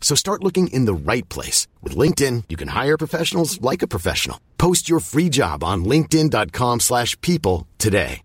So 0.00 0.14
start 0.14 0.44
looking 0.44 0.66
in 0.76 0.84
the 0.84 1.00
right 1.12 1.26
place. 1.34 1.66
With 1.82 1.96
LinkedIn, 2.02 2.36
you 2.50 2.56
can 2.56 2.68
hire 2.68 2.98
professionals 3.04 3.50
like 3.68 3.82
a 3.82 3.92
professional. 3.94 4.38
Post 4.58 4.82
your 4.90 5.00
free 5.00 5.30
job 5.40 5.64
on 5.64 5.78
linkedin.com/people 5.92 6.80
slash 6.88 7.10
people 7.28 7.56
today. 7.78 8.20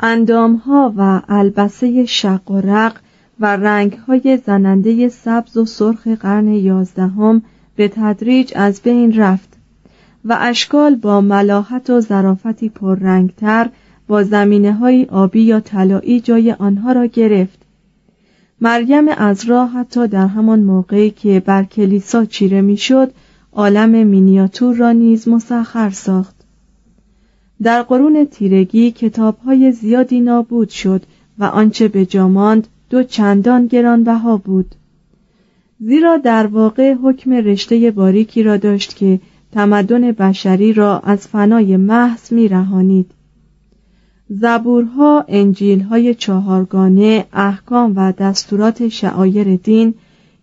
اندامها 0.00 0.94
و 0.96 1.22
البسه 1.28 2.06
شق 2.06 2.50
و 2.50 2.60
رق 2.60 3.00
و 3.40 3.56
رنگهای 3.56 4.38
زننده 4.46 5.08
سبز 5.08 5.56
و 5.56 5.64
سرخ 5.64 6.08
قرن 6.08 6.48
یازدهم 6.48 7.42
به 7.76 7.88
تدریج 7.88 8.52
از 8.56 8.82
بین 8.82 9.16
رفت 9.16 9.48
و 10.24 10.38
اشکال 10.40 10.94
با 10.94 11.20
ملاحت 11.20 11.90
و 11.90 12.00
ظرافتی 12.00 12.68
پررنگتر 12.68 13.70
با 14.09 14.23
زمینه 14.23 14.73
های 14.73 15.05
آبی 15.05 15.41
یا 15.41 15.59
طلایی 15.59 16.19
جای 16.19 16.51
آنها 16.51 16.91
را 16.91 17.05
گرفت. 17.05 17.59
مریم 18.61 19.07
از 19.07 19.45
راه 19.45 19.69
حتی 19.69 20.07
در 20.07 20.27
همان 20.27 20.59
موقعی 20.59 21.11
که 21.11 21.39
بر 21.45 21.63
کلیسا 21.63 22.25
چیره 22.25 22.61
می‌شد 22.61 23.11
عالم 23.53 24.07
مینیاتور 24.07 24.75
را 24.75 24.91
نیز 24.91 25.27
مسخر 25.27 25.89
ساخت. 25.89 26.35
در 27.61 27.81
قرون 27.81 28.25
تیرگی 28.25 28.91
کتابهای 28.91 29.71
زیادی 29.71 30.19
نابود 30.19 30.69
شد 30.69 31.01
و 31.39 31.43
آنچه 31.43 31.87
به 31.87 32.05
جاماند 32.05 32.67
دو 32.89 33.03
چندان 33.03 33.67
گرانبها 33.67 34.37
بود. 34.37 34.75
زیرا 35.79 36.17
در 36.17 36.47
واقع 36.47 36.93
حکم 36.93 37.33
رشته 37.33 37.91
باریکی 37.91 38.43
را 38.43 38.57
داشت 38.57 38.95
که 38.95 39.19
تمدن 39.51 40.11
بشری 40.11 40.73
را 40.73 40.99
از 40.99 41.27
فنای 41.27 41.77
محض 41.77 42.33
میرهانید. 42.33 43.11
زبورها 44.29 45.25
انجیلهای 45.27 46.15
چهارگانه 46.15 47.25
احکام 47.33 47.93
و 47.95 48.11
دستورات 48.11 48.87
شعایر 48.87 49.55
دین 49.55 49.93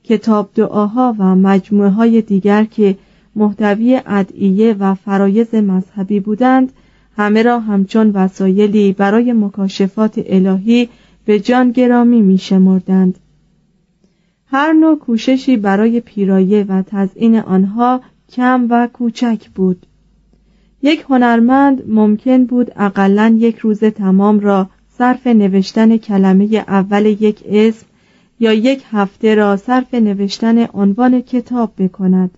کتاب 0.04 0.50
دعاها 0.54 1.16
و 1.18 1.34
مجموعه 1.34 1.88
های 1.90 2.22
دیگر 2.22 2.64
که 2.64 2.96
محتوی 3.36 4.00
ادعیه 4.06 4.72
و 4.72 4.94
فرایز 4.94 5.54
مذهبی 5.54 6.20
بودند 6.20 6.72
همه 7.16 7.42
را 7.42 7.60
همچون 7.60 8.10
وسایلی 8.10 8.92
برای 8.92 9.32
مکاشفات 9.32 10.22
الهی 10.26 10.88
به 11.24 11.40
جان 11.40 11.70
گرامی 11.70 12.20
می 12.20 12.38
شمردند. 12.38 13.18
هر 14.46 14.72
نوع 14.72 14.98
کوششی 14.98 15.56
برای 15.56 16.00
پیرایه 16.00 16.64
و 16.68 16.82
تزئین 16.82 17.36
آنها 17.36 18.00
کم 18.32 18.66
و 18.70 18.88
کوچک 18.92 19.48
بود 19.54 19.86
یک 20.86 21.04
هنرمند 21.08 21.82
ممکن 21.88 22.44
بود 22.44 22.72
اقلا 22.76 23.36
یک 23.38 23.58
روز 23.58 23.84
تمام 23.84 24.40
را 24.40 24.70
صرف 24.98 25.26
نوشتن 25.26 25.96
کلمه 25.96 26.64
اول 26.68 27.06
یک 27.06 27.42
اسم 27.48 27.86
یا 28.40 28.52
یک 28.52 28.84
هفته 28.90 29.34
را 29.34 29.56
صرف 29.56 29.94
نوشتن 29.94 30.66
عنوان 30.74 31.20
کتاب 31.20 31.72
بکند. 31.78 32.30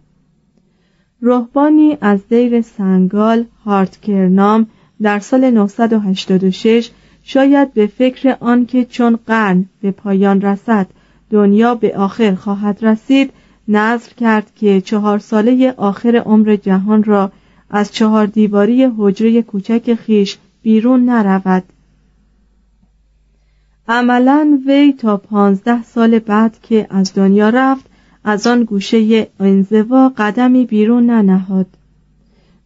رهبانی 1.22 1.98
از 2.00 2.20
دیر 2.28 2.60
سنگال 2.60 3.44
هارتکرنام 3.64 4.66
در 5.02 5.18
سال 5.18 5.50
986 5.50 6.90
شاید 7.22 7.74
به 7.74 7.86
فکر 7.86 8.36
آنکه 8.40 8.84
چون 8.84 9.18
قرن 9.26 9.64
به 9.82 9.90
پایان 9.90 10.40
رسد 10.40 10.86
دنیا 11.30 11.74
به 11.74 11.96
آخر 11.96 12.34
خواهد 12.34 12.84
رسید 12.84 13.32
نظر 13.68 14.10
کرد 14.16 14.52
که 14.56 14.80
چهار 14.80 15.18
ساله 15.18 15.74
آخر 15.76 16.16
عمر 16.16 16.56
جهان 16.56 17.04
را 17.04 17.32
از 17.70 17.92
چهار 17.92 18.26
دیواری 18.26 18.88
حجره 18.98 19.42
کوچک 19.42 19.94
خیش 19.94 20.38
بیرون 20.62 21.04
نرود. 21.04 21.64
عملا 23.88 24.58
وی 24.66 24.92
تا 24.92 25.16
پانزده 25.16 25.82
سال 25.82 26.18
بعد 26.18 26.56
که 26.62 26.86
از 26.90 27.14
دنیا 27.14 27.48
رفت 27.48 27.84
از 28.24 28.46
آن 28.46 28.64
گوشه 28.64 29.28
انزوا 29.40 30.12
قدمی 30.16 30.64
بیرون 30.64 31.10
ننهاد. 31.10 31.66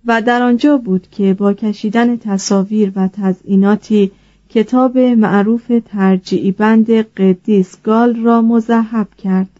و 0.06 0.22
در 0.22 0.42
آنجا 0.42 0.76
بود 0.76 1.06
که 1.10 1.34
با 1.34 1.52
کشیدن 1.52 2.16
تصاویر 2.16 2.92
و 2.96 3.08
تزئیناتی 3.08 4.10
کتاب 4.48 4.98
معروف 4.98 5.72
ترجیعی 5.86 6.52
بند 6.52 6.90
قدیس 6.90 7.76
گال 7.84 8.16
را 8.16 8.42
مذهب 8.42 9.08
کرد. 9.18 9.51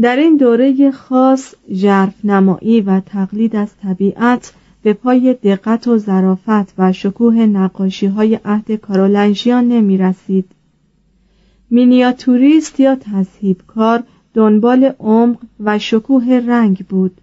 در 0.00 0.16
این 0.16 0.36
دوره 0.36 0.90
خاص 0.90 1.54
ژرف 1.72 2.24
نمایی 2.24 2.80
و 2.80 3.00
تقلید 3.00 3.56
از 3.56 3.68
طبیعت 3.82 4.52
به 4.82 4.92
پای 4.92 5.34
دقت 5.34 5.88
و 5.88 5.98
ظرافت 5.98 6.74
و 6.78 6.92
شکوه 6.92 7.34
نقاشی 7.34 8.06
های 8.06 8.38
عهد 8.44 8.72
کارولنژیان 8.72 9.68
نمی 9.68 9.98
رسید. 9.98 10.44
مینیاتوریست 11.70 12.80
یا 12.80 12.96
کار 13.66 14.02
دنبال 14.34 14.92
عمق 14.98 15.36
و 15.60 15.78
شکوه 15.78 16.42
رنگ 16.46 16.84
بود 16.88 17.20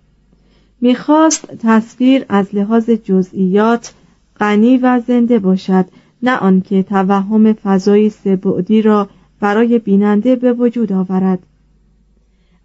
می‌خواست 0.81 1.47
تصویر 1.59 2.25
از 2.29 2.55
لحاظ 2.55 2.89
جزئیات 2.89 3.93
غنی 4.39 4.77
و 4.77 5.01
زنده 5.07 5.39
باشد 5.39 5.85
نه 6.23 6.37
آنکه 6.37 6.83
توهم 6.83 7.53
فضای 7.53 8.09
سهبعدی 8.09 8.81
را 8.81 9.09
برای 9.39 9.79
بیننده 9.79 10.35
به 10.35 10.53
وجود 10.53 10.93
آورد 10.93 11.39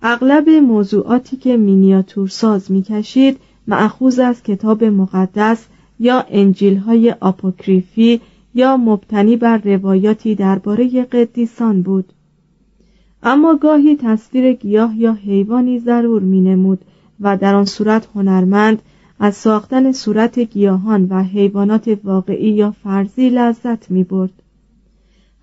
اغلب 0.02 0.49
موضوعاتی 0.49 1.37
که 1.37 1.56
مینیاتورساز 1.56 2.73
می‌کشید 2.73 3.38
معخوز 3.67 4.19
از 4.19 4.43
کتاب 4.43 4.85
مقدس 4.85 5.67
یا 5.99 6.25
انجیل 6.29 6.76
های 6.76 7.14
آپوکریفی 7.20 8.20
یا 8.55 8.76
مبتنی 8.76 9.37
بر 9.37 9.58
روایاتی 9.58 10.35
درباره 10.35 11.02
قدیسان 11.02 11.82
بود 11.82 12.12
اما 13.23 13.55
گاهی 13.55 13.97
تصویر 13.97 14.52
گیاه 14.52 14.99
یا 14.99 15.12
حیوانی 15.12 15.79
ضرور 15.79 16.23
می 16.23 16.41
نمود 16.41 16.81
و 17.20 17.37
در 17.37 17.55
آن 17.55 17.64
صورت 17.64 18.08
هنرمند 18.14 18.82
از 19.19 19.37
ساختن 19.37 19.93
صورت 19.93 20.38
گیاهان 20.38 21.05
و 21.11 21.23
حیوانات 21.23 21.99
واقعی 22.05 22.50
یا 22.50 22.70
فرضی 22.70 23.31
لذت 23.31 23.91
می 23.91 24.05
برد. 24.05 24.32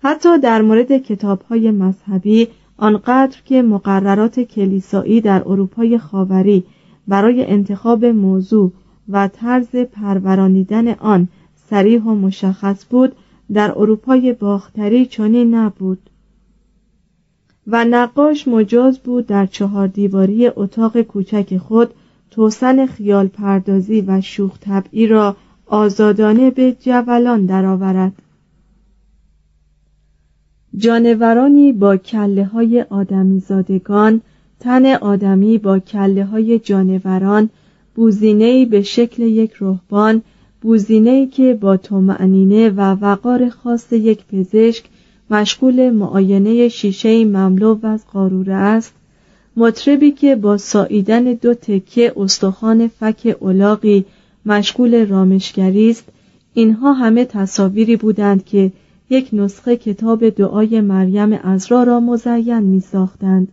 حتی 0.02 0.38
در 0.38 0.62
مورد 0.62 0.98
کتاب 0.98 1.42
های 1.42 1.70
مذهبی 1.70 2.48
آنقدر 2.78 3.38
که 3.44 3.62
مقررات 3.62 4.40
کلیسایی 4.40 5.20
در 5.20 5.42
اروپای 5.46 5.98
خاوری 5.98 6.64
برای 7.08 7.46
انتخاب 7.46 8.04
موضوع 8.04 8.72
و 9.08 9.28
طرز 9.28 9.76
پرورانیدن 9.76 10.88
آن 10.88 11.28
سریح 11.70 12.02
و 12.02 12.14
مشخص 12.14 12.84
بود 12.90 13.12
در 13.52 13.78
اروپای 13.78 14.32
باختری 14.32 15.06
چنین 15.06 15.54
نبود 15.54 15.98
و 17.66 17.84
نقاش 17.84 18.48
مجاز 18.48 18.98
بود 18.98 19.26
در 19.26 19.46
چهار 19.46 19.86
دیواری 19.86 20.46
اتاق 20.56 21.00
کوچک 21.02 21.58
خود 21.58 21.94
توسن 22.30 22.86
خیال 22.86 23.26
پردازی 23.26 24.00
و 24.00 24.20
شوخ 24.20 24.58
طبعی 24.60 25.06
را 25.06 25.36
آزادانه 25.66 26.50
به 26.50 26.76
جولان 26.80 27.46
درآورد. 27.46 28.12
جانورانی 30.78 31.72
با 31.72 31.96
کله 31.96 32.44
های 32.44 32.84
آدمی 32.90 33.40
زادگان 33.40 34.20
تن 34.60 34.86
آدمی 34.86 35.58
با 35.58 35.78
کله 35.78 36.24
های 36.24 36.58
جانوران 36.58 37.50
بوزینهی 37.94 38.64
به 38.64 38.82
شکل 38.82 39.22
یک 39.22 39.52
رهبان 39.60 40.22
بوزینهی 40.60 41.26
که 41.26 41.58
با 41.60 41.76
تومعنینه 41.76 42.70
و 42.70 42.80
وقار 42.80 43.48
خاص 43.48 43.92
یک 43.92 44.26
پزشک 44.26 44.84
مشغول 45.30 45.90
معاینه 45.90 46.68
شیشه 46.68 47.24
مملو 47.24 47.78
از 47.82 48.04
قاروره 48.12 48.54
است. 48.54 48.92
مطربی 49.56 50.10
که 50.10 50.36
با 50.36 50.56
ساییدن 50.56 51.24
دو 51.24 51.54
تکه 51.54 52.12
استخوان 52.16 52.88
فک 52.88 53.36
اولاغی 53.40 54.04
مشغول 54.46 55.06
رامشگری 55.06 55.90
است. 55.90 56.04
اینها 56.54 56.92
همه 56.92 57.24
تصاویری 57.24 57.96
بودند 57.96 58.44
که 58.44 58.72
یک 59.10 59.28
نسخه 59.32 59.76
کتاب 59.76 60.28
دعای 60.28 60.80
مریم 60.80 61.32
ازرا 61.32 61.82
را 61.82 62.00
مزین 62.00 62.60
می 62.60 62.80
ساختند. 62.80 63.52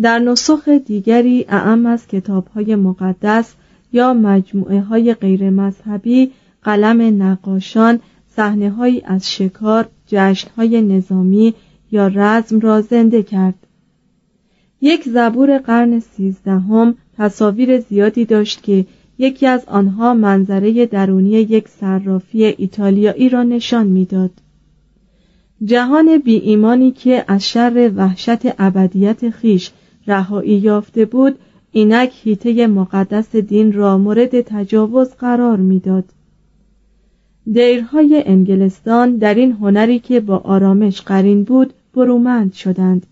در 0.00 0.18
نسخ 0.18 0.68
دیگری 0.68 1.44
اعم 1.48 1.86
از 1.86 2.06
کتاب 2.06 2.46
های 2.46 2.76
مقدس 2.76 3.54
یا 3.92 4.14
مجموعه 4.14 4.80
های 4.80 5.14
غیر 5.14 5.50
مذهبی 5.50 6.30
قلم 6.62 7.22
نقاشان 7.22 8.00
صحنه 8.36 9.02
از 9.04 9.32
شکار 9.32 9.88
جشن 10.06 10.48
های 10.56 10.82
نظامی 10.82 11.54
یا 11.90 12.06
رزم 12.06 12.60
را 12.60 12.80
زنده 12.80 13.22
کرد 13.22 13.54
یک 14.80 15.08
زبور 15.08 15.58
قرن 15.58 16.00
سیزدهم 16.00 16.94
تصاویر 17.18 17.80
زیادی 17.80 18.24
داشت 18.24 18.62
که 18.62 18.86
یکی 19.18 19.46
از 19.46 19.64
آنها 19.66 20.14
منظره 20.14 20.86
درونی 20.86 21.30
یک 21.30 21.68
صرافی 21.68 22.44
ایتالیایی 22.44 23.28
را 23.28 23.42
نشان 23.42 23.86
می‌داد. 23.86 24.30
جهان 25.64 26.18
بی 26.18 26.36
ایمانی 26.36 26.90
که 26.90 27.24
از 27.28 27.48
شر 27.48 27.92
وحشت 27.96 28.60
ابدیت 28.60 29.30
خیش 29.30 29.70
رهایی 30.06 30.58
یافته 30.58 31.04
بود 31.04 31.38
اینک 31.72 32.12
هیته 32.22 32.66
مقدس 32.66 33.36
دین 33.36 33.72
را 33.72 33.98
مورد 33.98 34.40
تجاوز 34.40 35.14
قرار 35.14 35.56
می‌داد. 35.56 36.04
دیرهای 37.52 38.22
انگلستان 38.26 39.16
در 39.16 39.34
این 39.34 39.52
هنری 39.52 39.98
که 39.98 40.20
با 40.20 40.36
آرامش 40.36 41.00
قرین 41.00 41.44
بود 41.44 41.72
برومند 41.94 42.52
شدند 42.52 43.06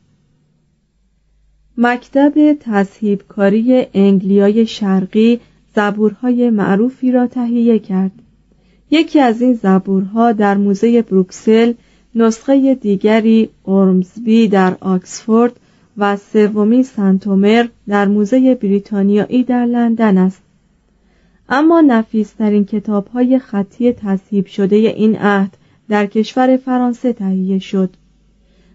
مکتب 1.77 2.57
تصهیبکاری 2.61 3.87
انگلیای 3.95 4.67
شرقی 4.67 5.41
زبورهای 5.77 6.51
معروفی 6.51 7.13
را 7.13 7.27
تهیه 7.27 7.79
کرد. 7.79 8.13
یکی 8.91 9.21
از 9.21 9.43
این 9.43 9.55
زبورها 9.55 10.33
در 10.33 10.57
موزه 10.57 11.03
بروکسل 11.03 11.73
نسخه 12.15 12.75
دیگری 12.75 13.49
اورمزبی 13.63 14.49
در 14.49 14.77
آکسفورد 14.81 15.53
و 15.97 16.17
سومی 16.17 16.83
سنتومر 16.83 17.67
در 17.89 18.09
موزه 18.09 18.55
بریتانیایی 18.55 19.45
در 19.45 19.67
لندن 19.67 20.19
است. 20.19 20.43
اما 21.49 21.81
نفیسترین 21.81 22.65
کتاب 22.65 23.07
های 23.07 23.39
خطی 23.39 23.93
تصحیب 23.93 24.47
شده 24.47 24.77
این 24.77 25.17
عهد 25.17 25.57
در 25.89 26.07
کشور 26.07 26.57
فرانسه 26.57 27.13
تهیه 27.13 27.59
شد. 27.59 27.91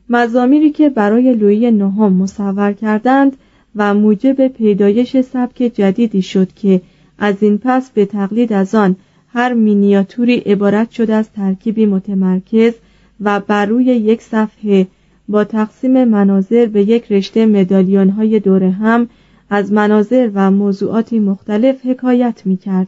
مزامیری 0.09 0.69
که 0.69 0.89
برای 0.89 1.33
لویی 1.33 1.71
نهم 1.71 2.13
مصور 2.13 2.73
کردند 2.73 3.37
و 3.75 3.93
موجب 3.93 4.47
پیدایش 4.47 5.21
سبک 5.21 5.57
جدیدی 5.57 6.21
شد 6.21 6.53
که 6.53 6.81
از 7.17 7.35
این 7.43 7.57
پس 7.57 7.89
به 7.89 8.05
تقلید 8.05 8.53
از 8.53 8.75
آن 8.75 8.95
هر 9.33 9.53
مینیاتوری 9.53 10.35
عبارت 10.35 10.91
شده 10.91 11.13
از 11.13 11.29
ترکیبی 11.31 11.85
متمرکز 11.85 12.73
و 13.21 13.39
بر 13.39 13.65
روی 13.65 13.85
یک 13.85 14.21
صفحه 14.21 14.87
با 15.29 15.43
تقسیم 15.43 16.03
مناظر 16.03 16.65
به 16.65 16.83
یک 16.83 17.11
رشته 17.11 17.45
مدالیون 17.45 18.09
های 18.09 18.39
دور 18.39 18.63
هم 18.63 19.09
از 19.49 19.71
مناظر 19.71 20.29
و 20.33 20.51
موضوعاتی 20.51 21.19
مختلف 21.19 21.85
حکایت 21.85 22.41
می 22.45 22.57
کرد 22.57 22.87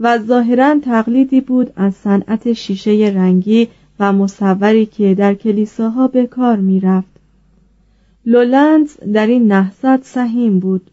و 0.00 0.18
ظاهرا 0.18 0.80
تقلیدی 0.84 1.40
بود 1.40 1.72
از 1.76 1.94
صنعت 1.94 2.52
شیشه 2.52 3.12
رنگی 3.14 3.68
و 4.00 4.12
مصوری 4.12 4.86
که 4.86 5.14
در 5.14 5.34
کلیساها 5.34 6.08
به 6.08 6.26
کار 6.26 6.56
می 6.56 6.80
رفت. 6.80 7.11
لولندز 8.26 8.96
در 9.12 9.26
این 9.26 9.52
نهضت 9.52 10.04
سهیم 10.04 10.58
بود. 10.58 10.90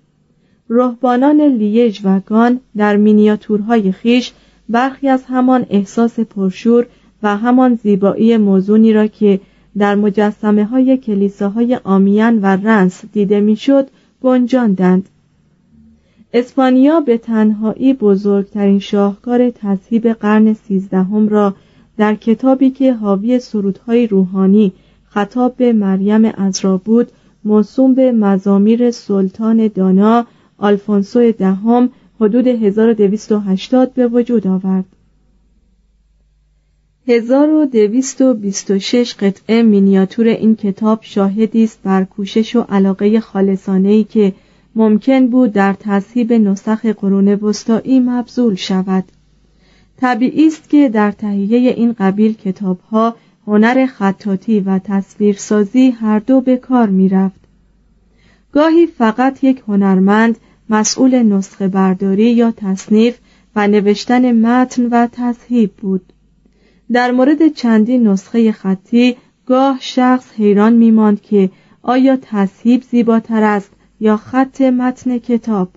رهبانان 0.69 1.41
لیژ 1.41 2.01
و 2.03 2.19
گان 2.19 2.59
در 2.77 2.97
مینیاتورهای 2.97 3.91
خیش 3.91 4.31
برخی 4.69 5.07
از 5.07 5.23
همان 5.23 5.65
احساس 5.69 6.19
پرشور 6.19 6.85
و 7.23 7.37
همان 7.37 7.75
زیبایی 7.75 8.37
موزونی 8.37 8.93
را 8.93 9.07
که 9.07 9.39
در 9.77 9.95
مجسمه 9.95 10.65
های 10.65 10.97
کلیساهای 10.97 11.79
آمیان 11.83 12.39
و 12.41 12.45
رنس 12.45 13.01
دیده 13.13 13.39
می‌شد 13.39 13.87
گنجاندند. 14.21 15.09
اسپانیا 16.33 16.99
به 16.99 17.17
تنهایی 17.17 17.93
بزرگترین 17.93 18.79
شاهکار 18.79 19.49
تصهیب 19.49 20.07
قرن 20.07 20.53
سیزدهم 20.53 21.29
را 21.29 21.55
در 21.97 22.15
کتابی 22.15 22.69
که 22.69 22.93
حاوی 22.93 23.39
سرودهای 23.39 24.07
روحانی 24.07 24.73
خطاب 25.09 25.55
به 25.57 25.73
مریم 25.73 26.25
ازرا 26.25 26.77
بود 26.77 27.11
موسوم 27.43 27.93
به 27.93 28.11
مزامیر 28.11 28.91
سلطان 28.91 29.67
دانا 29.67 30.25
آلفونسو 30.57 31.31
دهم 31.31 31.89
حدود 32.19 32.47
1280 32.47 33.93
به 33.93 34.07
وجود 34.07 34.47
آورد. 34.47 34.85
1226 37.07 39.15
قطعه 39.19 39.63
مینیاتور 39.63 40.27
این 40.27 40.55
کتاب 40.55 40.99
شاهدی 41.01 41.63
است 41.63 41.79
بر 41.83 42.03
کوشش 42.03 42.55
و 42.55 42.61
علاقه 42.61 43.19
خالصانه‌ای 43.19 44.03
که 44.03 44.33
ممکن 44.75 45.27
بود 45.27 45.53
در 45.53 45.75
تصحیب 45.79 46.33
نسخ 46.33 46.85
قرون 46.85 47.27
وسطایی 47.27 47.99
مبذول 47.99 48.55
شود. 48.55 49.03
طبیعی 49.97 50.47
است 50.47 50.69
که 50.69 50.89
در 50.89 51.11
تهیه 51.11 51.71
این 51.71 51.95
قبیل 51.99 52.33
کتابها 52.33 53.15
هنر 53.49 53.85
خطاطی 53.85 54.59
و 54.59 54.79
تصویرسازی 54.79 55.91
هر 55.91 56.19
دو 56.19 56.41
به 56.41 56.57
کار 56.57 56.89
می‌رفت. 56.89 57.39
گاهی 58.51 58.87
فقط 58.87 59.43
یک 59.43 59.63
هنرمند 59.67 60.37
مسئول 60.69 61.23
نسخه 61.23 61.67
برداری 61.67 62.31
یا 62.31 62.51
تصنیف 62.51 63.17
و 63.55 63.67
نوشتن 63.67 64.31
متن 64.31 64.85
و 64.85 65.07
تصحیب 65.11 65.73
بود. 65.73 66.13
در 66.91 67.11
مورد 67.11 67.47
چندین 67.47 68.07
نسخه 68.07 68.51
خطی 68.51 69.17
گاه 69.45 69.77
شخص 69.81 70.25
حیران 70.37 70.73
میماند 70.73 71.21
که 71.21 71.49
آیا 71.81 72.17
تصحیب 72.21 72.83
زیباتر 72.83 73.43
است 73.43 73.71
یا 73.99 74.17
خط 74.17 74.61
متن 74.61 75.17
کتاب. 75.17 75.69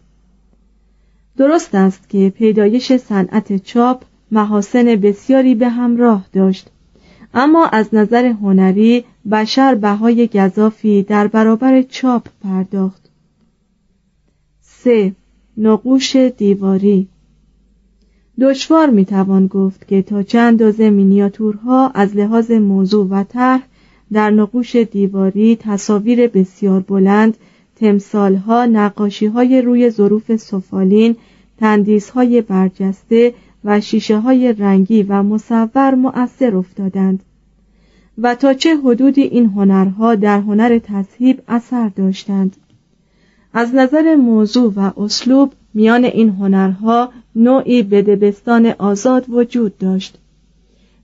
درست 1.36 1.74
است 1.74 2.08
که 2.08 2.32
پیدایش 2.36 2.96
صنعت 2.96 3.56
چاپ 3.56 4.02
محاسن 4.30 4.84
بسیاری 4.84 5.54
به 5.54 5.68
همراه 5.68 6.26
داشت. 6.32 6.71
اما 7.34 7.66
از 7.66 7.94
نظر 7.94 8.26
هنری 8.26 9.04
بشر 9.30 9.74
بهای 9.74 10.26
گذافی 10.26 11.02
در 11.02 11.26
برابر 11.26 11.82
چاپ 11.82 12.28
پرداخت. 12.44 13.10
سه 14.60 15.12
نقوش 15.56 16.16
دیواری. 16.16 17.08
دشوار 18.40 18.90
می‌توان 18.90 19.46
گفت 19.46 19.88
که 19.88 20.02
تا 20.02 20.22
چند 20.22 20.46
اندازه 20.46 20.90
مینیاتورها 20.90 21.88
از 21.88 22.16
لحاظ 22.16 22.50
موضوع 22.50 23.06
و 23.10 23.24
طرح 23.24 23.62
در 24.12 24.30
نقوش 24.30 24.76
دیواری 24.76 25.56
تصاویر 25.56 26.26
بسیار 26.28 26.80
بلند 26.80 27.36
تمثالها 27.76 28.66
نقاشیهای 28.66 29.62
روی 29.62 29.90
ظروف 29.90 30.36
سفالین 30.36 31.16
تندیسهای 31.58 32.40
برجسته 32.40 33.34
و 33.64 33.80
شیشه 33.80 34.18
های 34.18 34.52
رنگی 34.52 35.02
و 35.02 35.22
مصور 35.22 35.94
مؤثر 35.94 36.56
افتادند. 36.56 37.22
و 38.18 38.34
تا 38.34 38.54
چه 38.54 38.76
حدودی 38.76 39.22
این 39.22 39.46
هنرها 39.46 40.14
در 40.14 40.40
هنر 40.40 40.78
تصهیب 40.78 41.42
اثر 41.48 41.88
داشتند. 41.88 42.56
از 43.54 43.74
نظر 43.74 44.14
موضوع 44.14 44.72
و 44.76 45.00
اسلوب 45.00 45.52
میان 45.74 46.04
این 46.04 46.28
هنرها 46.28 47.12
نوعی 47.36 47.82
بدبستان 47.82 48.66
آزاد 48.66 49.24
وجود 49.28 49.78
داشت. 49.78 50.18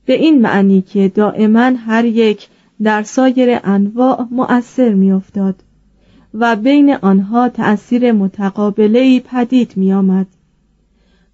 به 0.07 0.13
این 0.13 0.41
معنی 0.41 0.83
که 0.83 1.09
دائما 1.09 1.73
هر 1.87 2.05
یک 2.05 2.49
در 2.83 3.03
سایر 3.03 3.61
انواع 3.65 4.27
مؤثر 4.31 4.95
میافتاد 4.95 5.55
و 6.35 6.57
بین 6.57 6.95
آنها 6.95 7.49
تأثیر 7.49 8.13
متقابلهای 8.13 9.21
پدید 9.21 9.73
میآمد. 9.77 10.27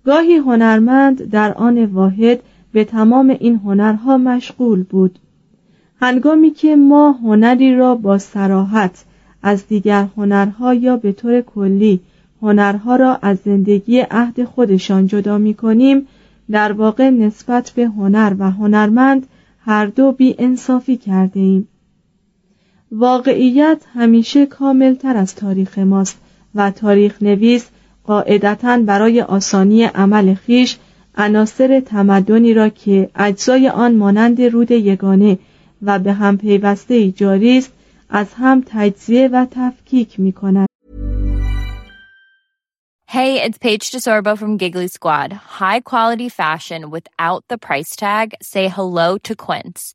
گاهی 0.04 0.36
هنرمند 0.36 1.30
در 1.30 1.54
آن 1.54 1.84
واحد 1.84 2.40
به 2.72 2.84
تمام 2.84 3.30
این 3.30 3.56
هنرها 3.56 4.18
مشغول 4.18 4.82
بود 4.82 5.18
هنگامی 6.00 6.50
که 6.50 6.76
ما 6.76 7.12
هنری 7.12 7.76
را 7.76 7.94
با 7.94 8.18
سراحت 8.18 9.04
از 9.42 9.66
دیگر 9.66 10.08
هنرها 10.16 10.74
یا 10.74 10.96
به 10.96 11.12
طور 11.12 11.40
کلی 11.40 12.00
هنرها 12.42 12.96
را 12.96 13.18
از 13.22 13.38
زندگی 13.44 14.00
عهد 14.10 14.44
خودشان 14.44 15.06
جدا 15.06 15.38
می 15.38 15.54
کنیم 15.54 16.06
در 16.50 16.72
واقع 16.72 17.10
نسبت 17.10 17.72
به 17.76 17.86
هنر 17.86 18.34
و 18.38 18.50
هنرمند 18.50 19.26
هر 19.60 19.86
دو 19.86 20.12
بی 20.12 20.34
انصافی 20.38 20.96
کرده 20.96 21.40
ایم. 21.40 21.68
واقعیت 22.92 23.82
همیشه 23.94 24.46
کامل 24.46 24.94
تر 24.94 25.16
از 25.16 25.34
تاریخ 25.34 25.78
ماست 25.78 26.18
و 26.54 26.70
تاریخ 26.70 27.22
نویس 27.22 27.70
قاعدتا 28.04 28.78
برای 28.78 29.22
آسانی 29.22 29.84
عمل 29.84 30.34
خیش 30.34 30.76
عناصر 31.16 31.80
تمدنی 31.80 32.54
را 32.54 32.68
که 32.68 33.10
اجزای 33.14 33.68
آن 33.68 33.94
مانند 33.94 34.42
رود 34.42 34.70
یگانه 34.70 35.38
و 35.82 35.98
به 35.98 36.12
هم 36.12 36.38
پیوسته 36.38 37.10
جاری 37.10 37.58
است 37.58 37.72
از 38.10 38.34
هم 38.34 38.64
تجزیه 38.66 39.28
و 39.28 39.46
تفکیک 39.50 40.20
می 40.20 40.32
کند. 40.32 40.68
Hey, 43.08 43.40
it's 43.44 43.58
Paige 43.58 43.92
DeSorbo 43.92 44.36
from 44.36 44.56
Giggly 44.56 44.88
Squad. 44.88 45.32
High 45.32 45.80
quality 45.80 46.28
fashion 46.28 46.90
without 46.90 47.44
the 47.48 47.58
price 47.58 47.94
tag. 47.94 48.34
Say 48.42 48.66
hello 48.66 49.18
to 49.18 49.36
Quince. 49.36 49.94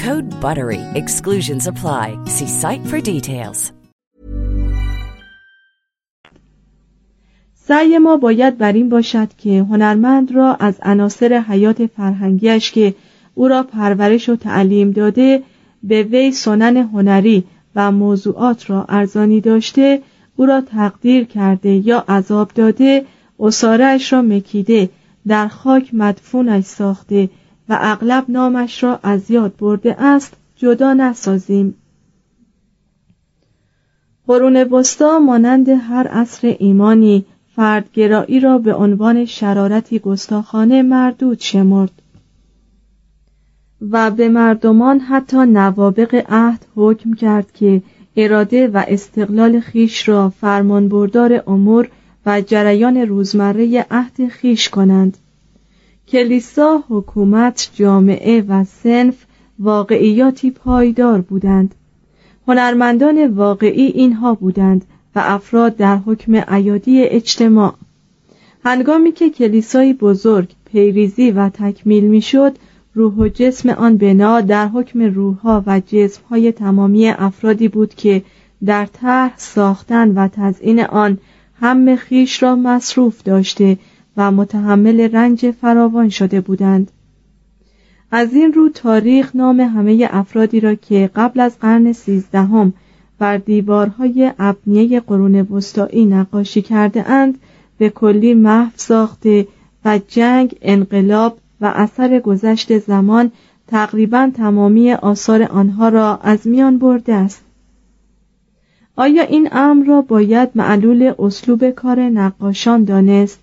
Code 0.07 0.29
BUTTERY. 0.45 0.81
Exclusions 1.01 1.63
apply. 1.71 2.05
See 2.35 2.49
site 2.61 2.85
for 2.91 2.99
details. 3.13 3.71
سعی 7.55 7.97
ما 7.97 8.17
باید 8.17 8.57
بر 8.57 8.71
این 8.71 8.89
باشد 8.89 9.27
که 9.37 9.59
هنرمند 9.59 10.31
را 10.31 10.55
از 10.55 10.75
عناصر 10.81 11.43
حیات 11.47 11.85
فرهنگیش 11.85 12.71
که 12.71 12.95
او 13.35 13.47
را 13.47 13.63
پرورش 13.63 14.29
و 14.29 14.35
تعلیم 14.35 14.91
داده 14.91 15.43
به 15.83 16.03
وی 16.03 16.31
سنن 16.31 16.77
هنری 16.77 17.43
و 17.75 17.91
موضوعات 17.91 18.69
را 18.69 18.85
ارزانی 18.89 19.41
داشته 19.41 20.01
او 20.35 20.45
را 20.45 20.61
تقدیر 20.61 21.23
کرده 21.23 21.69
یا 21.69 22.05
عذاب 22.07 22.51
داده 22.55 23.05
اصارش 23.39 24.13
را 24.13 24.21
مکیده 24.21 24.89
در 25.27 25.47
خاک 25.47 25.93
مدفونش 25.93 26.63
ساخته 26.63 27.29
و 27.71 27.77
اغلب 27.81 28.25
نامش 28.27 28.83
را 28.83 28.99
از 29.03 29.31
یاد 29.31 29.57
برده 29.57 30.01
است 30.01 30.33
جدا 30.55 30.93
نسازیم. 30.93 31.75
قرون 34.27 34.57
وسطا 34.57 35.19
مانند 35.19 35.69
هر 35.69 36.07
عصر 36.07 36.55
ایمانی 36.59 37.25
فردگرایی 37.55 38.39
را 38.39 38.57
به 38.57 38.73
عنوان 38.73 39.25
شرارتی 39.25 39.99
گستاخانه 39.99 40.81
مردود 40.81 41.39
شمرد. 41.39 41.91
و 43.91 44.11
به 44.11 44.29
مردمان 44.29 44.99
حتی 44.99 45.37
نوابق 45.37 46.25
عهد 46.29 46.65
حکم 46.75 47.13
کرد 47.13 47.51
که 47.51 47.81
اراده 48.17 48.67
و 48.67 48.83
استقلال 48.87 49.59
خیش 49.59 50.09
را 50.09 50.29
فرمانبردار 50.29 51.43
امور 51.47 51.89
و 52.25 52.41
جریان 52.41 52.97
روزمره 52.97 53.85
عهد 53.91 54.27
خیش 54.27 54.69
کنند. 54.69 55.17
کلیسا 56.11 56.83
حکومت 56.89 57.71
جامعه 57.75 58.41
و 58.41 58.63
سنف 58.63 59.25
واقعیاتی 59.59 60.51
پایدار 60.51 61.21
بودند. 61.21 61.75
هنرمندان 62.47 63.27
واقعی 63.27 63.85
اینها 63.85 64.33
بودند 64.33 64.85
و 65.15 65.21
افراد 65.25 65.77
در 65.77 65.97
حکم 65.97 66.43
ایادی 66.53 67.03
اجتماع. 67.03 67.73
هنگامی 68.63 69.11
که 69.11 69.29
کلیسای 69.29 69.93
بزرگ 69.93 70.49
پیریزی 70.65 71.31
و 71.31 71.49
تکمیل 71.49 72.03
می‌شد 72.03 72.55
روح 72.93 73.13
و 73.13 73.27
جسم 73.27 73.69
آن 73.69 73.97
بنا 73.97 74.41
در 74.41 74.67
حکم 74.67 75.01
روحها 75.01 75.63
و 75.67 75.81
جسمهای 75.87 76.51
تمامی 76.51 77.09
افرادی 77.09 77.67
بود 77.67 77.95
که 77.95 78.21
در 78.65 78.85
طرح 78.85 79.33
ساختن 79.37 80.11
و 80.11 80.27
تزئین 80.27 80.79
آن 80.79 81.17
هم 81.59 81.95
خیش 81.95 82.43
را 82.43 82.55
مصروف 82.55 83.23
داشته 83.23 83.77
و 84.17 84.31
متحمل 84.31 85.15
رنج 85.15 85.51
فراوان 85.51 86.09
شده 86.09 86.41
بودند. 86.41 86.91
از 88.11 88.33
این 88.33 88.53
رو 88.53 88.69
تاریخ 88.69 89.35
نام 89.35 89.59
همه 89.59 90.07
افرادی 90.11 90.59
را 90.59 90.75
که 90.75 91.09
قبل 91.15 91.39
از 91.39 91.59
قرن 91.59 91.93
سیزدهم 91.93 92.73
بر 93.19 93.37
دیوارهای 93.37 94.31
ابنیه 94.39 94.99
قرون 94.99 95.35
وسطایی 95.35 96.05
نقاشی 96.05 96.61
کرده 96.61 97.09
اند 97.09 97.37
به 97.77 97.89
کلی 97.89 98.33
محو 98.33 98.71
ساخته 98.75 99.47
و 99.85 99.99
جنگ 100.07 100.55
انقلاب 100.61 101.37
و 101.61 101.71
اثر 101.75 102.19
گذشت 102.19 102.77
زمان 102.77 103.31
تقریبا 103.67 104.31
تمامی 104.35 104.93
آثار 104.93 105.43
آنها 105.43 105.89
را 105.89 106.17
از 106.17 106.47
میان 106.47 106.77
برده 106.77 107.13
است. 107.13 107.43
آیا 108.95 109.23
این 109.23 109.49
امر 109.51 109.85
را 109.85 110.01
باید 110.01 110.49
معلول 110.55 111.13
اسلوب 111.19 111.69
کار 111.69 111.99
نقاشان 111.99 112.83
دانست؟ 112.83 113.39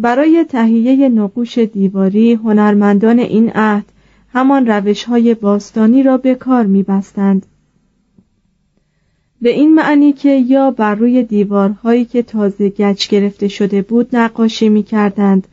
برای 0.00 0.44
تهیه 0.48 1.08
نقوش 1.08 1.58
دیواری 1.58 2.32
هنرمندان 2.32 3.18
این 3.18 3.50
عهد 3.54 3.84
همان 4.32 4.66
روش 4.66 5.04
های 5.04 5.34
باستانی 5.34 6.02
را 6.02 6.16
به 6.16 6.34
کار 6.34 6.66
می 6.66 6.82
بستند. 6.82 7.46
به 9.42 9.50
این 9.50 9.74
معنی 9.74 10.12
که 10.12 10.30
یا 10.30 10.70
بر 10.70 10.94
روی 10.94 11.22
دیوارهایی 11.22 12.04
که 12.04 12.22
تازه 12.22 12.68
گچ 12.68 13.08
گرفته 13.08 13.48
شده 13.48 13.82
بود 13.82 14.16
نقاشی 14.16 14.68
می 14.68 14.82
کردند 14.82 15.48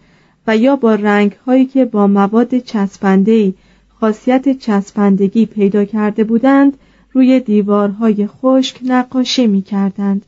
و 0.47 0.57
یا 0.57 0.75
با 0.75 0.95
رنگهایی 0.95 1.65
که 1.65 1.85
با 1.85 2.07
مواد 2.07 2.57
چسبندهی 2.57 3.53
خاصیت 3.99 4.57
چسبندگی 4.57 5.45
پیدا 5.45 5.85
کرده 5.85 6.23
بودند 6.23 6.77
روی 7.13 7.39
دیوارهای 7.39 8.27
خشک 8.27 8.79
نقاشی 8.85 9.47
می 9.47 9.61
کردند. 9.61 10.25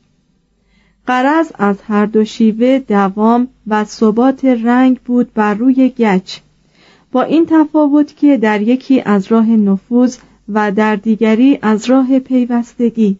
قرض 1.10 1.52
از 1.58 1.76
هر 1.86 2.06
دو 2.06 2.24
شیوه 2.24 2.78
دوام 2.78 3.48
و 3.66 3.84
ثبات 3.84 4.44
رنگ 4.44 5.00
بود 5.04 5.34
بر 5.34 5.54
روی 5.54 5.88
گچ. 5.88 6.38
با 7.12 7.22
این 7.22 7.46
تفاوت 7.46 8.16
که 8.16 8.36
در 8.36 8.62
یکی 8.62 9.00
از 9.00 9.26
راه 9.26 9.50
نفوذ 9.50 10.16
و 10.48 10.72
در 10.72 10.96
دیگری 10.96 11.58
از 11.62 11.90
راه 11.90 12.18
پیوستگی. 12.18 13.16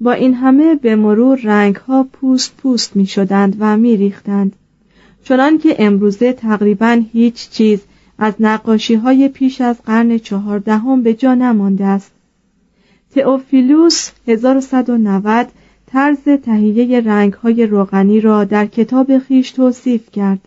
با 0.00 0.12
این 0.12 0.34
همه 0.34 0.74
به 0.74 0.96
مرور 0.96 1.40
رنگ 1.42 1.76
ها 1.76 2.06
پوست 2.12 2.56
پوست 2.56 2.96
می 2.96 3.06
شدند 3.06 3.56
و 3.58 3.76
می 3.76 3.96
ریختند 3.96 4.52
چنان 5.24 5.58
که 5.58 5.76
امروزه 5.78 6.32
تقریبا 6.32 7.02
هیچ 7.12 7.50
چیز 7.50 7.80
از 8.18 8.34
نقاشی 8.40 8.94
های 8.94 9.28
پیش 9.28 9.60
از 9.60 9.82
قرن 9.82 10.18
چهاردهم 10.18 11.02
به 11.02 11.14
جا 11.14 11.34
نمانده 11.34 11.84
است. 11.84 12.10
تئوفیلوس 13.14 14.10
1190 14.26 15.48
طرز 15.94 16.24
تهیه 16.42 17.00
رنگ 17.00 17.32
های 17.32 17.66
روغنی 17.66 18.20
را 18.20 18.44
در 18.44 18.66
کتاب 18.66 19.18
خیش 19.18 19.50
توصیف 19.50 20.10
کرد. 20.10 20.38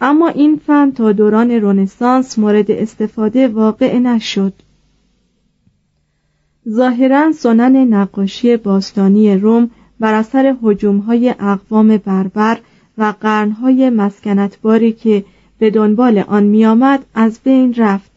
اما 0.00 0.28
این 0.28 0.60
فن 0.66 0.90
تا 0.90 1.12
دوران 1.12 1.50
رنسانس 1.50 2.38
مورد 2.38 2.70
استفاده 2.70 3.48
واقع 3.48 3.98
نشد. 3.98 4.52
ظاهرا 6.68 7.32
سنن 7.32 7.94
نقاشی 7.94 8.56
باستانی 8.56 9.36
روم 9.36 9.70
بر 10.00 10.14
اثر 10.14 10.56
های 11.06 11.34
اقوام 11.40 11.96
بربر 11.96 12.58
و 12.98 13.14
قرنهای 13.20 13.90
مسکنتباری 13.90 14.92
که 14.92 15.24
به 15.58 15.70
دنبال 15.70 16.18
آن 16.18 16.42
میآمد 16.42 17.06
از 17.14 17.40
بین 17.44 17.74
رفت. 17.74 18.13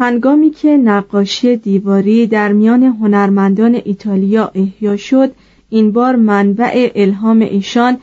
هنگامی 0.00 0.50
که 0.50 0.76
نقاشی 0.76 1.56
دیواری 1.56 2.26
در 2.26 2.52
میان 2.52 2.82
هنرمندان 2.82 3.80
ایتالیا 3.84 4.50
احیا 4.54 4.96
شد 4.96 5.32
این 5.70 5.92
بار 5.92 6.16
منبع 6.16 6.90
الهام 6.94 7.40
ایشان 7.40 7.98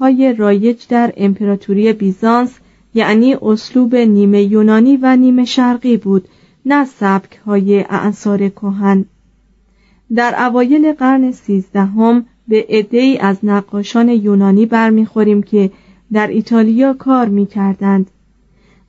های 0.00 0.34
رایج 0.38 0.82
در 0.88 1.12
امپراتوری 1.16 1.92
بیزانس 1.92 2.58
یعنی 2.94 3.36
اسلوب 3.42 3.96
نیمه 3.96 4.42
یونانی 4.42 4.96
و 4.96 5.16
نیمه 5.16 5.44
شرقی 5.44 5.96
بود 5.96 6.28
نه 6.66 6.84
سبک 6.84 7.40
های 7.46 7.80
اعصار 7.80 8.48
کهن. 8.48 9.04
در 10.14 10.46
اوایل 10.46 10.92
قرن 10.92 11.30
سیزدهم 11.30 12.26
به 12.48 12.66
عدهای 12.68 13.18
از 13.18 13.36
نقاشان 13.42 14.08
یونانی 14.08 14.66
برمیخوریم 14.66 15.42
که 15.42 15.70
در 16.12 16.26
ایتالیا 16.26 16.94
کار 16.94 17.28
می‌کردند. 17.28 18.10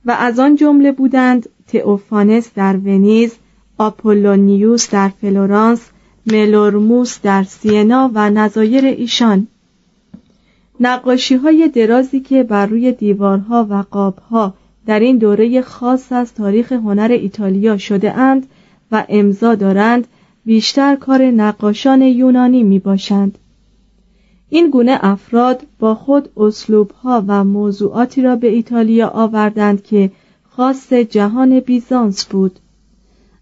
و 0.04 0.16
از 0.18 0.38
آن 0.38 0.56
جمله 0.56 0.92
بودند 0.92 1.48
تئوفانس 1.66 2.50
در 2.54 2.76
ونیز 2.76 3.34
آپولونیوس 3.78 4.90
در 4.90 5.08
فلورانس 5.08 5.88
ملورموس 6.26 7.20
در 7.22 7.42
سینا 7.42 8.10
و 8.14 8.30
نظایر 8.30 8.84
ایشان 8.84 9.46
نقاشی 10.80 11.36
های 11.36 11.68
درازی 11.68 12.20
که 12.20 12.42
بر 12.42 12.66
روی 12.66 12.92
دیوارها 12.92 13.66
و 13.70 13.84
قابها 13.90 14.54
در 14.86 15.00
این 15.00 15.18
دوره 15.18 15.62
خاص 15.62 16.12
از 16.12 16.34
تاریخ 16.34 16.72
هنر 16.72 17.08
ایتالیا 17.10 17.78
شده 17.78 18.12
اند 18.12 18.46
و 18.92 19.04
امضا 19.08 19.54
دارند 19.54 20.06
بیشتر 20.44 20.96
کار 20.96 21.22
نقاشان 21.22 22.02
یونانی 22.02 22.62
می 22.62 22.78
باشند. 22.78 23.38
این 24.52 24.70
گونه 24.70 24.98
افراد 25.00 25.66
با 25.78 25.94
خود 25.94 26.28
اسلوبها 26.36 27.24
و 27.26 27.44
موضوعاتی 27.44 28.22
را 28.22 28.36
به 28.36 28.48
ایتالیا 28.48 29.08
آوردند 29.08 29.82
که 29.82 30.10
خاص 30.50 30.92
جهان 30.92 31.60
بیزانس 31.60 32.26
بود. 32.26 32.58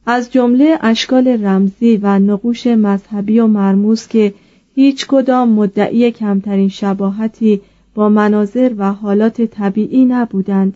از 0.06 0.32
جمله 0.32 0.78
اشکال 0.80 1.28
رمزی 1.44 1.96
و 1.96 2.18
نقوش 2.18 2.66
مذهبی 2.66 3.38
و 3.38 3.46
مرموز 3.46 4.06
که 4.06 4.34
هیچ 4.74 5.06
کدام 5.06 5.48
مدعی 5.48 6.10
کمترین 6.10 6.68
شباهتی 6.68 7.60
با 7.94 8.08
مناظر 8.08 8.74
و 8.76 8.92
حالات 8.92 9.42
طبیعی 9.42 10.04
نبودند. 10.04 10.74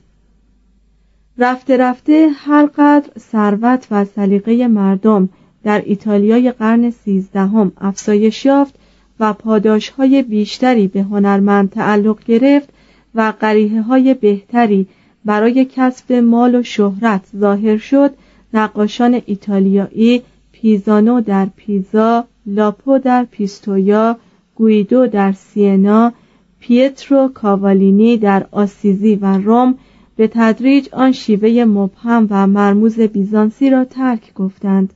رفته 1.38 1.76
رفته 1.76 2.28
هر 2.34 2.66
قدر 2.66 3.10
ثروت 3.18 3.86
و 3.90 4.04
سلیقه 4.04 4.68
مردم 4.68 5.28
در 5.64 5.82
ایتالیای 5.86 6.52
قرن 6.52 6.90
سیزدهم 6.90 7.72
افزایش 7.80 8.44
یافت 8.44 8.74
و 9.22 9.32
پاداشهای 9.32 10.22
بیشتری 10.22 10.88
به 10.88 11.02
هنرمند 11.02 11.70
تعلق 11.70 12.24
گرفت 12.24 12.68
و 13.14 13.32
قریه 13.40 13.82
های 13.82 14.14
بهتری 14.14 14.86
برای 15.24 15.66
کسب 15.70 16.12
مال 16.12 16.54
و 16.54 16.62
شهرت 16.62 17.20
ظاهر 17.36 17.76
شد 17.76 18.10
نقاشان 18.54 19.22
ایتالیایی 19.26 20.22
پیزانو 20.52 21.20
در 21.20 21.46
پیزا 21.56 22.24
لاپو 22.46 22.98
در 22.98 23.26
پیستویا 23.30 24.16
گویدو 24.54 25.06
در 25.06 25.32
سینا 25.32 26.12
پیترو 26.60 27.28
کاوالینی 27.34 28.16
در 28.16 28.46
آسیزی 28.50 29.14
و 29.16 29.38
روم. 29.38 29.74
به 30.16 30.28
تدریج 30.28 30.88
آن 30.92 31.12
شیوه 31.12 31.64
مبهم 31.64 32.26
و 32.30 32.46
مرموز 32.46 33.00
بیزانسی 33.00 33.70
را 33.70 33.84
ترک 33.84 34.34
گفتند. 34.34 34.92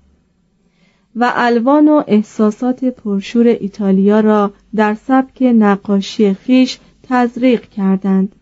و 1.16 1.33
الوان 1.35 1.88
و 1.88 2.02
احساسات 2.07 2.85
پرشور 2.85 3.46
ایتالیا 3.46 4.20
را 4.20 4.52
در 4.74 4.94
سبک 4.94 5.42
نقاشی 5.42 6.35
خیش 6.35 6.79
تزریق 7.02 7.61
کردند. 7.61 8.33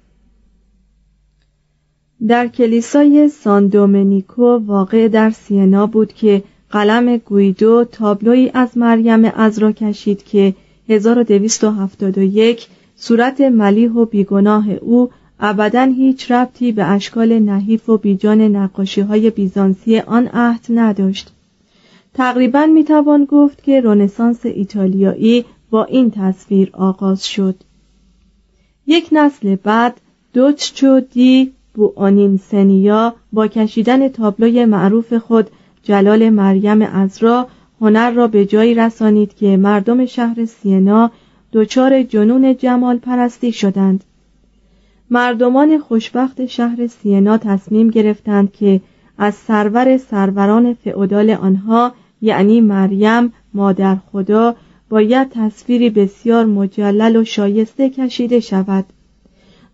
در 2.28 2.48
کلیسای 2.48 3.28
سان 3.28 3.66
دومنیکو 3.68 4.44
واقع 4.66 5.08
در 5.08 5.30
سینا 5.30 5.87
بود 5.87 6.12
که 6.12 6.42
قلم 6.70 7.16
گویدو 7.16 7.84
تابلوی 7.84 8.50
از 8.54 8.78
مریم 8.78 9.26
را 9.58 9.72
کشید 9.72 10.24
که 10.24 10.54
1271 10.88 12.68
صورت 12.96 13.40
ملیح 13.40 13.90
و 13.90 14.04
بیگناه 14.04 14.70
او 14.70 15.10
ابدا 15.40 15.84
هیچ 15.84 16.30
ربطی 16.30 16.72
به 16.72 16.84
اشکال 16.84 17.38
نحیف 17.38 17.88
و 17.88 17.96
بیجان 17.96 18.40
نقاشی 18.40 19.00
های 19.00 19.30
بیزانسی 19.30 19.98
آن 19.98 20.26
عهد 20.26 20.66
نداشت. 20.70 21.34
تقریبا 22.14 22.66
می‌توان 22.66 23.24
گفت 23.24 23.62
که 23.62 23.81
رنسانس 23.81 24.46
ایتالیایی 24.46 25.44
با 25.70 25.85
این 25.85 26.11
تصویر 26.11 26.70
آغاز 26.72 27.27
شد. 27.27 27.55
یک 28.87 29.09
نسل 29.12 29.57
بعد 29.57 30.00
دوچچو 30.33 31.00
دی 31.00 31.53
بو 31.74 31.92
سنیا 32.37 33.14
با 33.33 33.46
کشیدن 33.46 34.09
تابلوی 34.09 34.64
معروف 34.64 35.12
خود 35.12 35.50
جلال 35.83 36.31
مریم 36.31 36.83
ازرا 36.83 37.46
هنر 37.81 38.11
را 38.11 38.27
به 38.27 38.44
جایی 38.44 38.74
رسانید 38.74 39.35
که 39.35 39.57
مردم 39.57 40.07
شهر 40.07 40.44
سینا 40.44 41.11
دچار 41.53 42.03
جنون 42.03 42.57
جمال 42.57 42.98
پرستی 42.98 43.53
شدند. 43.53 44.05
مردمان 45.11 45.79
خوشبخت 45.79 46.46
شهر 46.46 46.87
سینا 46.87 47.38
تصمیم 47.38 47.90
گرفتند 47.90 48.53
که 48.53 48.81
از 49.18 49.35
سرور 49.35 49.96
سروران 49.96 50.74
فعودال 50.74 51.31
آنها 51.31 51.92
یعنی 52.24 52.60
مریم 52.60 53.32
مادر 53.54 53.96
خدا 54.12 54.56
باید 54.88 55.28
تصویری 55.30 55.90
بسیار 55.90 56.44
مجلل 56.44 57.16
و 57.16 57.24
شایسته 57.24 57.90
کشیده 57.90 58.40
شود. 58.40 58.84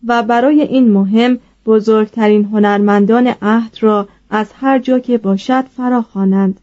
و 0.07 0.23
برای 0.23 0.63
این 0.63 0.91
مهم 0.91 1.39
بزرگترین 1.67 2.45
هنرمندان 2.45 3.35
عهد 3.43 3.77
را 3.81 4.09
از 4.31 4.53
هر 4.61 4.79
جا 4.79 4.99
که 4.99 5.19
باشد 5.19 5.65
فراخوانند. 5.77 6.61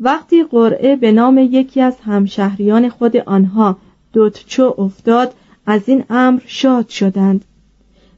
وقتی 0.00 0.44
قرعه 0.44 0.96
به 0.96 1.12
نام 1.12 1.38
یکی 1.38 1.80
از 1.80 1.96
همشهریان 2.00 2.88
خود 2.88 3.16
آنها 3.16 3.76
دوتچو 4.12 4.74
افتاد 4.78 5.34
از 5.66 5.88
این 5.88 6.04
امر 6.10 6.40
شاد 6.46 6.88
شدند. 6.88 7.44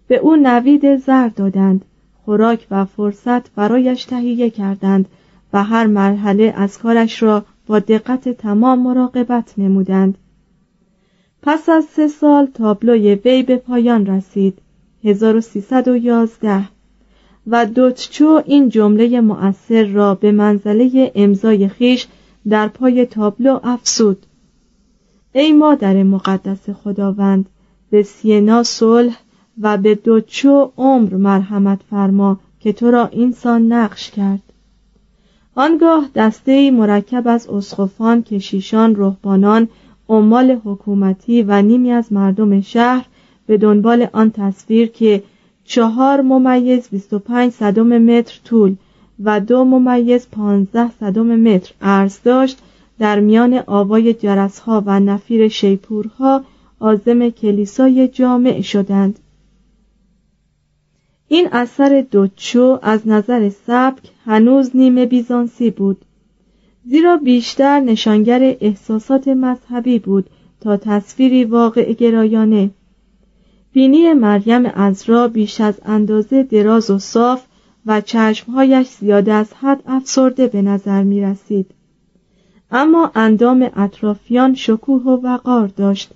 به 0.08 0.16
او 0.16 0.36
نوید 0.36 0.96
زر 0.96 1.28
دادند. 1.28 1.84
خوراک 2.24 2.66
و 2.70 2.84
فرصت 2.84 3.54
برایش 3.54 4.04
تهیه 4.04 4.50
کردند. 4.50 5.08
و 5.54 5.64
هر 5.64 5.86
مرحله 5.86 6.54
از 6.56 6.78
کارش 6.78 7.22
را 7.22 7.44
با 7.66 7.78
دقت 7.78 8.28
تمام 8.28 8.78
مراقبت 8.82 9.54
نمودند. 9.58 10.18
پس 11.42 11.68
از 11.68 11.84
سه 11.84 12.08
سال 12.08 12.46
تابلوی 12.46 13.14
وی 13.14 13.42
به 13.42 13.56
پایان 13.56 14.06
رسید 14.06 14.58
1311 15.04 16.64
و 17.46 17.66
دوتچو 17.66 18.42
این 18.46 18.68
جمله 18.68 19.20
مؤثر 19.20 19.84
را 19.84 20.14
به 20.14 20.32
منزله 20.32 21.12
امضای 21.14 21.68
خیش 21.68 22.06
در 22.48 22.68
پای 22.68 23.06
تابلو 23.06 23.60
افسود 23.64 24.26
ای 25.32 25.52
مادر 25.52 26.02
مقدس 26.02 26.70
خداوند 26.70 27.46
به 27.90 28.02
سینا 28.02 28.62
صلح 28.62 29.16
و 29.60 29.76
به 29.76 29.94
دوچو 29.94 30.72
عمر 30.76 31.14
مرحمت 31.14 31.80
فرما 31.90 32.40
که 32.60 32.72
تو 32.72 32.90
را 32.90 33.06
اینسان 33.06 33.72
نقش 33.72 34.10
کرد. 34.10 34.53
آنگاه 35.56 36.08
دسته 36.14 36.70
مرکب 36.70 37.28
از 37.28 37.48
اسخفان 37.48 38.22
کشیشان 38.22 38.96
رهبانان 38.96 39.68
عمال 40.08 40.60
حکومتی 40.64 41.42
و 41.42 41.62
نیمی 41.62 41.92
از 41.92 42.12
مردم 42.12 42.60
شهر 42.60 43.04
به 43.46 43.58
دنبال 43.58 44.08
آن 44.12 44.30
تصویر 44.30 44.88
که 44.88 45.22
چهار 45.64 46.20
ممیز 46.20 46.88
25 46.88 47.52
صدم 47.52 47.98
متر 47.98 48.40
طول 48.44 48.74
و 49.24 49.40
دو 49.40 49.64
ممیز 49.64 50.26
15 50.32 50.90
صدم 51.00 51.26
متر 51.26 51.72
عرض 51.82 52.18
داشت 52.24 52.58
در 52.98 53.20
میان 53.20 53.62
آوای 53.66 54.14
جرسها 54.14 54.82
و 54.86 55.00
نفیر 55.00 55.48
شیپورها 55.48 56.44
آزم 56.80 57.28
کلیسای 57.28 58.08
جامع 58.08 58.60
شدند. 58.60 59.18
این 61.28 61.48
اثر 61.52 62.06
دوچو 62.10 62.78
از 62.82 63.08
نظر 63.08 63.48
سبک 63.48 64.02
هنوز 64.24 64.76
نیمه 64.76 65.06
بیزانسی 65.06 65.70
بود 65.70 66.04
زیرا 66.86 67.16
بیشتر 67.16 67.80
نشانگر 67.80 68.56
احساسات 68.60 69.28
مذهبی 69.28 69.98
بود 69.98 70.30
تا 70.60 70.76
تصویری 70.76 71.44
واقع 71.44 71.92
گرایانه 71.92 72.70
بینی 73.72 74.12
مریم 74.12 74.66
ازرا 74.66 75.28
بیش 75.28 75.60
از 75.60 75.80
اندازه 75.84 76.42
دراز 76.42 76.90
و 76.90 76.98
صاف 76.98 77.44
و 77.86 78.00
چشمهایش 78.00 78.88
زیاده 78.88 79.32
از 79.32 79.52
حد 79.54 79.82
افسرده 79.86 80.46
به 80.46 80.62
نظر 80.62 81.02
می 81.02 81.20
رسید. 81.20 81.70
اما 82.70 83.10
اندام 83.14 83.70
اطرافیان 83.76 84.54
شکوه 84.54 85.02
و 85.02 85.20
وقار 85.26 85.66
داشت 85.66 86.10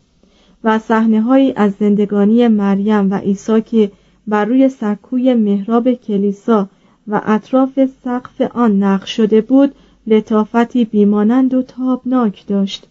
و 0.64 0.78
صحنه 0.78 1.52
از 1.56 1.72
زندگانی 1.80 2.48
مریم 2.48 3.10
و 3.10 3.14
عیسی 3.14 3.60
که 3.60 3.90
بر 4.28 4.44
روی 4.44 4.68
سکوی 4.68 5.34
محراب 5.34 5.92
کلیسا 5.92 6.68
و 7.06 7.20
اطراف 7.24 7.86
سقف 8.04 8.40
آن 8.40 8.82
نقش 8.82 9.16
شده 9.16 9.40
بود 9.40 9.74
لطافتی 10.06 10.84
بیمانند 10.84 11.54
و 11.54 11.62
تابناک 11.62 12.46
داشت. 12.46 12.86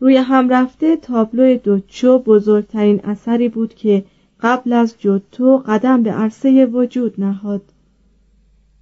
روی 0.00 0.16
هم 0.16 0.48
رفته 0.48 0.96
تابلو 0.96 1.56
دوچو 1.56 2.18
بزرگترین 2.18 3.00
اثری 3.04 3.48
بود 3.48 3.74
که 3.74 4.04
قبل 4.40 4.72
از 4.72 4.94
جوتو 4.98 5.62
قدم 5.66 6.02
به 6.02 6.10
عرصه 6.10 6.66
وجود 6.66 7.14
نهاد. 7.18 7.62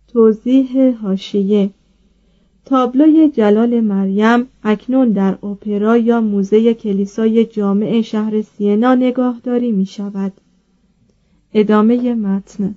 توضیح 0.08 0.96
هاشیه 0.96 1.70
تابلوی 2.64 3.28
جلال 3.28 3.80
مریم 3.80 4.46
اکنون 4.64 5.08
در 5.08 5.32
اپرا 5.42 5.96
یا 5.96 6.20
موزه 6.20 6.74
کلیسای 6.74 7.44
جامع 7.44 8.00
شهر 8.00 8.42
سینا 8.42 8.94
نگاهداری 8.94 9.72
می 9.72 9.86
شود 9.86 10.32
ادامه 11.54 12.14
متن. 12.14 12.74